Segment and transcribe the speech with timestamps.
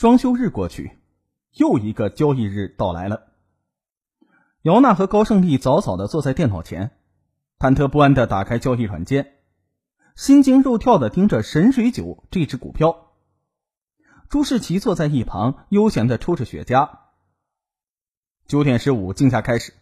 [0.00, 0.98] 双休日过去，
[1.52, 3.34] 又一个交易日到来了。
[4.62, 6.92] 姚娜和高胜利早早的坐在电脑前，
[7.58, 9.34] 忐忑不安的打开交易软件，
[10.16, 13.10] 心惊肉跳的盯着神水酒这只股票。
[14.30, 16.88] 朱世奇坐在一旁，悠闲的抽着雪茄。
[18.46, 19.74] 九点十五，竞价开始，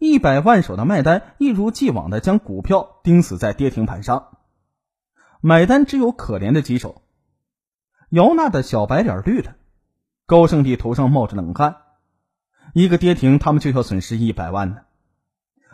[0.00, 4.38] 一百万手的卖单一如既往的将股票钉死在跌停板上，
[5.40, 7.02] 买单只有可怜的几手。
[8.10, 9.54] 姚娜的小白脸绿了，
[10.26, 11.76] 高胜利头上冒着冷汗。
[12.74, 14.82] 一个跌停，他们就要损失一百万呢。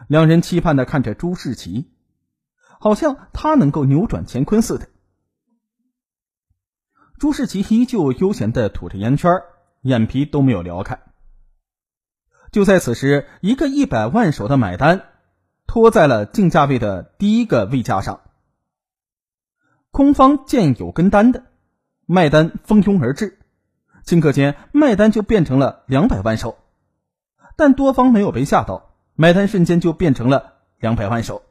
[0.07, 1.91] 两人期盼的看着朱世奇，
[2.79, 4.89] 好像他能够扭转乾坤似的。
[7.19, 9.43] 朱世奇依旧悠闲的吐着烟圈，
[9.81, 11.01] 眼皮都没有撩开。
[12.53, 15.07] 就在此时，一个一百万手的买单
[15.67, 18.21] 拖在了竞价位的第一个位架上。
[19.91, 21.45] 空方见有跟单的。
[22.07, 23.37] 卖单蜂拥而至，
[24.05, 26.57] 顷刻间卖单就变成了两百万手，
[27.57, 31.43] 但多方没有被吓到，买单瞬间就变成了两百万手。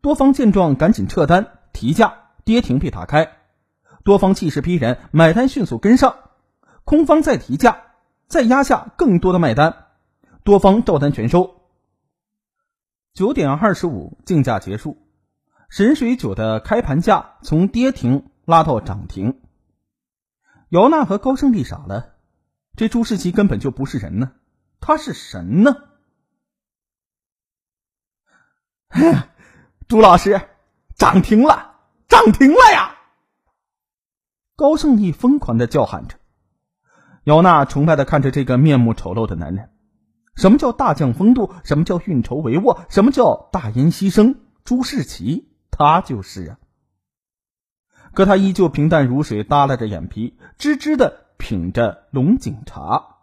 [0.00, 3.36] 多方见状赶紧撤单提价，跌停被打开，
[4.02, 6.16] 多方气势逼人，买单迅速跟上，
[6.82, 7.82] 空方再提价，
[8.26, 9.86] 再压下更多的卖单，
[10.42, 11.54] 多方照单全收。
[13.12, 14.98] 九点二十五，竞价结束，
[15.68, 18.28] 神水酒的开盘价从跌停。
[18.44, 19.40] 拉到涨停，
[20.68, 22.14] 姚娜和高胜利傻了，
[22.76, 24.32] 这朱世奇根本就不是人呢，
[24.80, 25.76] 他是神呢！
[29.88, 30.40] 朱老师，
[30.94, 31.76] 涨停了，
[32.08, 32.96] 涨停了呀！
[34.56, 36.18] 高胜利疯狂的叫喊着，
[37.24, 39.70] 姚娜崇拜的看着这个面目丑陋的男人。
[40.36, 41.54] 什么叫大将风度？
[41.64, 42.84] 什么叫运筹帷幄？
[42.88, 44.40] 什么叫大音希声？
[44.64, 46.58] 朱世奇，他就是啊！
[48.14, 53.16] 可他依旧平淡如水，耷拉着眼皮，吱吱的品着龙井茶。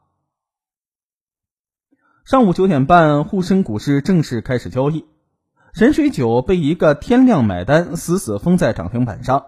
[2.25, 5.05] 上午九点半，沪深股市正式开始交易。
[5.73, 9.45] 神水酒被一个天量买单死死封在涨停板上，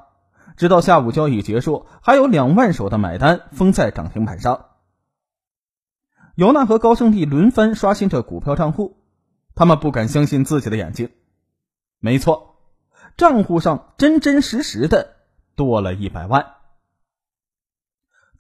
[0.56, 4.68] 直到下午交易结束，还有两万手的买单封在涨停板上。
[6.36, 8.98] 尤娜和高胜利轮番刷新着股票账户，
[9.56, 11.10] 他们不敢相信自己的眼睛。
[12.00, 12.56] 没错，
[13.18, 15.18] 账户上真真实实的。
[15.56, 16.56] 多了一百万，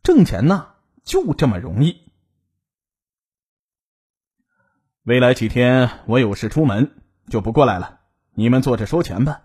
[0.02, 2.12] 挣钱呢就这么容易。
[5.04, 6.92] 未来几天我有事出门，
[7.30, 8.00] 就不过来了。
[8.36, 9.44] 你们坐着收钱吧，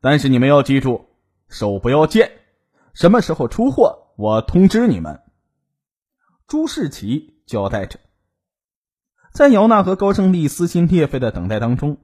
[0.00, 1.08] 但是你们要记住，
[1.48, 2.30] 手不要贱。
[2.92, 5.22] 什么时候出货，我通知你们。
[6.46, 7.98] 朱世奇交代着。
[9.32, 11.98] 在姚娜和高胜利撕心裂肺的等待当中，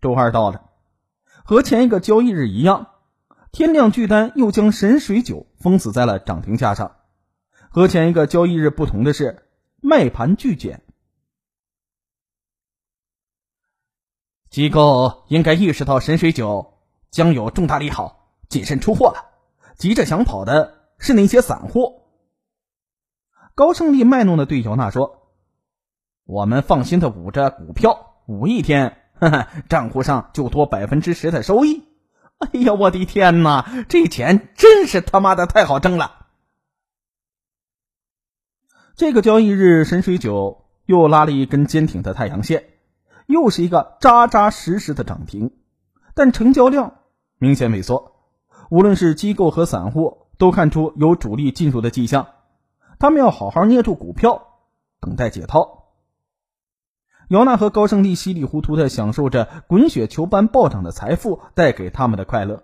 [0.00, 0.70] 周二到了，
[1.44, 2.92] 和前一个交易日一样。
[3.56, 6.96] 天量巨单又将神水酒封死在了涨停价上，
[7.70, 9.48] 和前一个交易日不同的是，
[9.80, 10.82] 卖盘巨减。
[14.50, 16.74] 机构应该意识到神水酒
[17.10, 19.24] 将有重大利好，谨慎出货了。
[19.78, 22.02] 急着想跑的是那些散户。
[23.54, 25.30] 高胜利卖弄的对姚娜说
[26.28, 29.00] ：“我们放心的捂着股票，捂一天，
[29.70, 31.84] 账户上就多百分之十的收益。”
[32.52, 33.84] 哎呀，我的天哪！
[33.88, 36.26] 这钱真是他妈的太好挣了。
[38.94, 42.64] 这个交易日，神水酒又拉了一根坚挺的太阳线，
[43.26, 45.52] 又是一个扎扎实实的涨停，
[46.14, 46.98] 但成交量
[47.38, 48.12] 明显萎缩。
[48.70, 52.28] 无论是机构和散户，都看出有主力进入的迹象，
[52.98, 54.46] 他们要好好捏住股票，
[55.00, 55.75] 等待解套。
[57.28, 62.62] 姚娜和高胜利稀里糊涂的享受着滚雪球般暴涨的财富带给他们的快乐，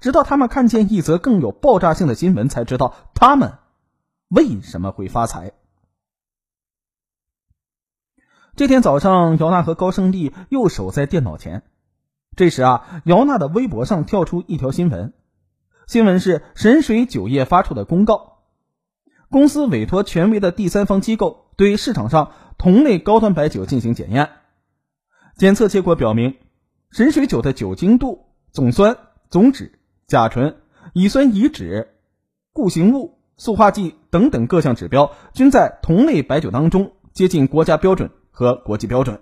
[0.00, 3.58] 直到他们看见一则更有爆炸性的新闻，才知道他们
[4.28, 5.52] 为什么会发财。
[8.56, 11.62] 这天早上，姚娜和高胜利又守在电脑前。
[12.36, 15.12] 这时啊，姚娜的微博上跳出一条新闻，
[15.86, 18.38] 新闻是神水酒业发出的公告，
[19.28, 22.32] 公司委托权威的第三方机构对市场上。
[22.56, 24.30] 同类高端白酒进行检验，
[25.36, 26.36] 检测结果表明，
[26.90, 28.96] 神水酒的酒精度、总酸、
[29.28, 29.72] 总酯、
[30.06, 30.56] 甲醇、
[30.92, 31.88] 乙酸乙酯、
[32.52, 39.20] 固形物、塑化剂等等各项指标均在同类白酒当中接近国家标准和国际标准，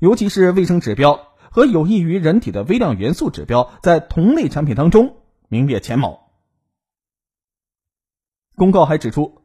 [0.00, 5.16] 尤其是卫生指标和有益于人体的微量元素指标，在同类产品当中
[5.48, 6.30] 名列前茅。
[8.56, 9.43] 公告还指出。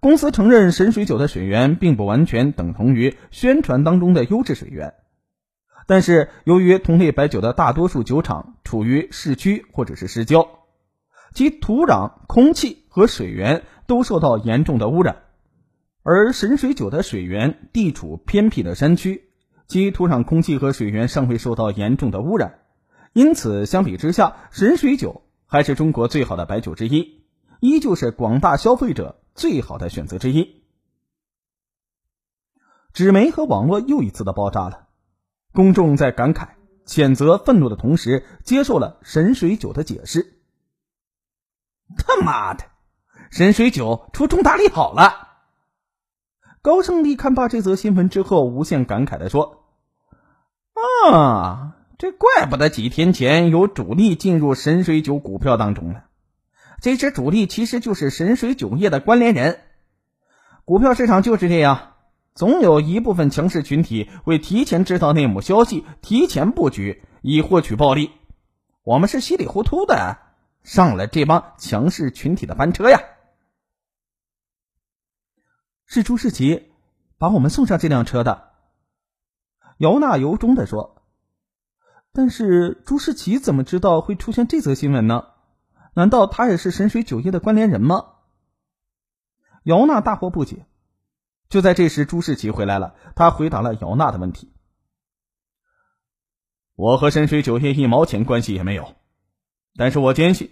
[0.00, 4.94] 公司承认神水酒的水源并不完全等同于宣传当中的优质水源，
[5.86, 10.48] 但是由于同类白酒的大多数酒厂处于市区或者是市郊，
[11.32, 15.16] 其土壤、空气和水源都受到严重的污染，
[16.02, 19.24] 而神水酒的水源地处偏僻的山区，
[19.66, 22.58] 其土壤、空气和水源尚未受到严重的污染，
[23.12, 27.22] 因此相比之下，神水酒还是中国最好的白酒之一，
[27.60, 30.64] 依旧是广大消费者最好的选择之一。
[32.92, 34.88] 纸媒和网络又一次的爆炸了，
[35.52, 36.48] 公众在感慨、
[36.86, 40.40] 谴责、愤怒的同时，接受了神水酒的解释。
[41.98, 42.64] 他妈的，
[43.30, 45.28] 神水酒出重大利好了！
[46.62, 49.66] 高胜利看罢这则新闻之后，无限感慨的说
[51.12, 56.05] ：“啊，这怪不得几天前有主力进入神水酒股票当中了。
[56.80, 59.60] 这只主力其实就是神水酒业的关联人。
[60.64, 61.92] 股票市场就是这样。”
[62.36, 68.10] 总有一部分强势群体会提前知道内幕消息，提前布局以获取暴利。
[68.82, 70.18] 我们是稀里糊涂的
[70.62, 73.00] 上了这帮强势群体的班车呀！
[75.86, 76.70] 是朱世奇
[77.16, 78.50] 把我们送上这辆车的。
[79.78, 81.02] 姚娜由衷的说
[82.12, 85.28] ：“但是朱世奇怎么知道会出现这则新闻呢？
[85.96, 88.12] 难道他也是神水酒业的关联人吗？”
[89.64, 90.66] 姚娜大惑不解。
[91.48, 92.96] 就在这时，朱世奇回来了。
[93.14, 94.52] 他回答了姚娜的问题
[96.74, 98.96] ：“我和神水酒业一毛钱关系也没有，
[99.76, 100.50] 但是我坚信，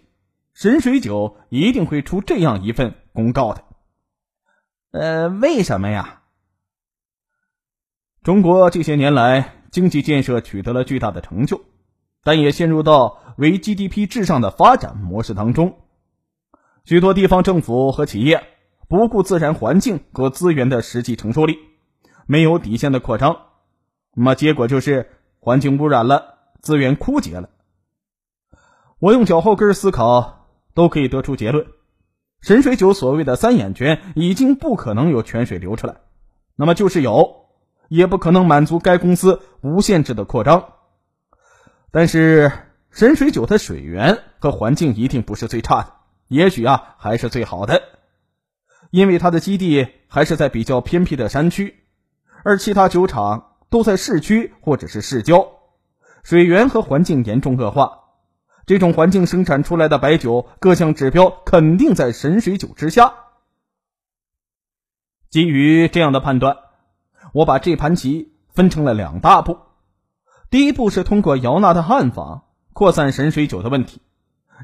[0.52, 3.64] 神水酒一定会出这样一份公告的。
[4.92, 6.22] 呃，为什么呀？
[8.22, 11.64] 中国这些年来经济建设取得了巨大的成就，
[12.24, 15.76] 但也陷入到为 GDP 至上的发展模式当中，
[16.84, 18.42] 许多地方政府和企业。”
[18.86, 21.58] 不顾自然环境和资源的实际承受力，
[22.26, 23.34] 没有底线的扩张，
[24.14, 25.08] 那么结果就是
[25.40, 27.48] 环境污染了，资源枯竭了。
[29.00, 31.66] 我用脚后跟思考，都可以得出结论：
[32.42, 35.96] 神水酒所谓的三眼泉已经不可能有泉水流出来，
[36.54, 37.46] 那么就是有，
[37.88, 40.73] 也不可能满足该公司无限制的扩张。
[41.94, 42.50] 但是
[42.90, 45.92] 神水酒的水源和环境一定不是最差的，
[46.26, 47.82] 也许啊还是最好的。
[48.90, 51.84] 因为它的基地还是在比较偏僻的山区，
[52.42, 55.46] 而其他酒厂都在市区或者是市郊，
[56.24, 58.00] 水源和环境严重恶化。
[58.66, 63.14] 这种环境生产出来的白酒，各项指标肯定在神水酒之下。
[65.30, 66.56] 基于这样的判断，
[67.32, 69.58] 我把这盘棋分成了两大步。
[70.54, 74.00] 第一步是通过姚娜的暗访扩散神水酒的问题，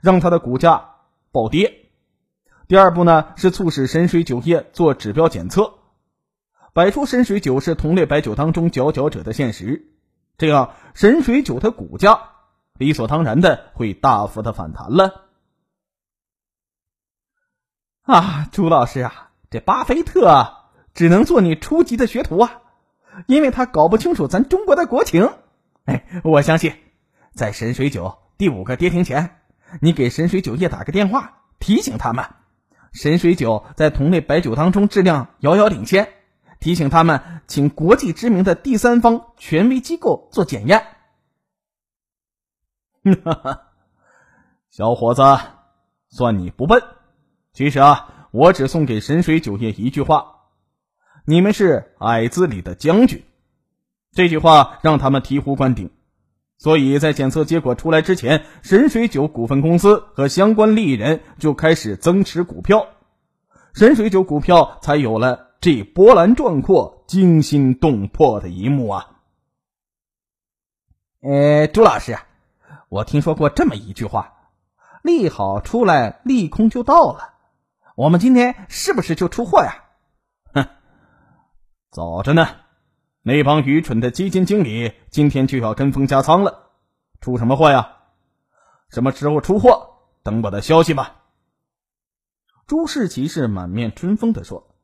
[0.05, 0.91] 让他的股价
[1.33, 1.91] 暴跌。
[2.69, 5.81] 第二步呢，是促使神水酒业做指标检测，
[6.73, 9.89] 摆出神水酒是同类白酒当中佼佼者的现实，
[10.39, 12.21] 这样神水酒的股价
[12.79, 15.25] 理所当然的会大幅的反弹了。
[18.03, 20.55] 啊，朱老师啊，这巴菲特
[20.95, 22.63] 只能做你初级的学徒啊，
[23.27, 25.33] 因为他搞不清楚咱中国的国情。
[25.87, 26.75] 哎，我相信，
[27.35, 29.41] 在神水酒第五个跌停前，
[29.81, 32.25] 你给神水酒业打个电话，提醒他们。
[32.93, 36.12] 神水酒在同类白酒当中质量遥遥领先，
[36.59, 40.85] 提醒他们请国际知名的第三方权威机构做检验。
[43.25, 43.62] 哈哈，
[44.71, 45.23] 小伙子，
[46.09, 46.83] 算你不笨。
[47.53, 50.49] 其实啊，我只送给神水酒业一句话：
[51.25, 53.25] 你们是矮子里的将军。
[54.21, 55.91] 这句话让他们醍醐灌顶。
[56.59, 62.87] 所以在检测结果出来之前，神水酒股份公司和相关利益人就开始增持股票，
[63.73, 69.07] 神水酒股票才有了这波澜壮阔、惊心动魄的一幕啊！
[71.23, 72.19] 呃，朱老师，
[72.91, 74.35] 我听说过这么一句话：
[75.03, 77.33] 利好出来，利空就到了。
[77.97, 79.85] 我们今天是不是就出货呀？
[80.53, 80.67] 哼，
[81.91, 82.47] 早着呢。
[83.23, 86.71] 那帮愚蠢的基金经理今天就要跟风加仓了，
[87.21, 87.97] 出什么货呀？
[88.89, 89.89] 什么时候出货？
[90.23, 91.17] 等我的消息吧。
[92.67, 94.75] 朱世奇是满面春风的说：“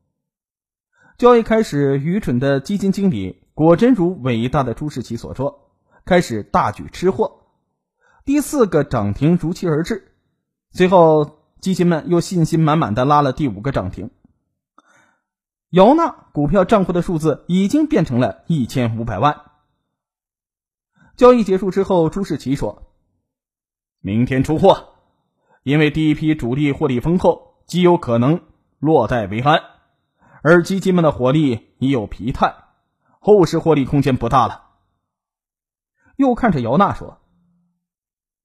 [1.17, 5.71] 交易开始，愚蠢的基金经理果真如伟大的朱世奇所说，
[6.05, 7.41] 开始大举吃货。
[8.27, 10.13] 第四个涨停如期而至，
[10.73, 14.11] 随后基金们又信心满满的拉了第五个涨停。”
[15.71, 19.41] 姚娜股票账户的数字已经变成了一千五百万。
[21.17, 22.93] 交易结束之后，朱世奇说
[24.01, 24.95] ：“明天出货，
[25.65, 28.43] 因为第一批主力获利丰厚，极有可能
[28.79, 29.61] 落袋为安，
[30.43, 32.55] 而基金们的火力已有疲态，
[33.19, 34.67] 后市获利空间不大了。”
[36.17, 37.19] 又看着姚娜说：“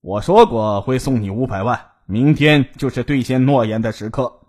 [0.02, 4.40] 我说过会送你五百万，明天就是兑现诺言的时刻。”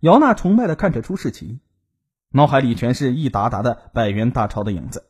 [0.00, 1.60] 姚娜崇拜的看着朱世奇，
[2.30, 5.06] 脑海里全是一沓沓的百元大钞的影子。